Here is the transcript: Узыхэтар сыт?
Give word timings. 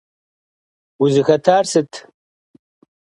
Узыхэтар 1.01 1.63
сыт? 1.71 1.91